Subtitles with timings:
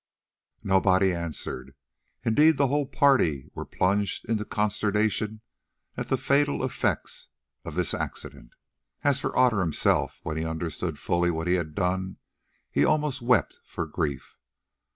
[0.63, 1.75] Nobody answered.
[2.23, 5.41] Indeed, the whole party were plunged into consternation
[5.95, 7.27] at the fatal effects
[7.63, 8.53] of this accident.
[9.03, 12.17] As for Otter himself, when he understood fully what he had done,
[12.71, 14.37] he almost wept for grief.